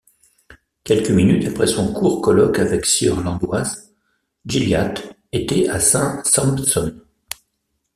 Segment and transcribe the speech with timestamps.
[0.83, 3.65] Quelques minutes après son court colloque avec sieur Landoys,
[4.47, 6.99] Gilliatt était à Saint-Sampson.